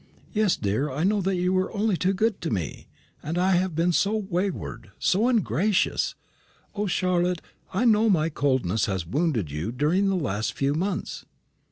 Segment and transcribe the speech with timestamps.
[0.33, 2.87] "Yes, dear, I know that you are only too good to me
[3.21, 6.15] and I have been so wayward, so ungracious.
[6.73, 11.25] O, Charlotte, I know my coldness has wounded you during the last few months."